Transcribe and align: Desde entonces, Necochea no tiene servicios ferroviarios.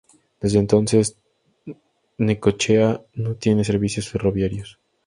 Desde 0.39 0.57
entonces, 0.57 1.15
Necochea 2.17 3.01
no 3.13 3.35
tiene 3.35 3.63
servicios 3.63 4.09
ferroviarios. 4.09 4.79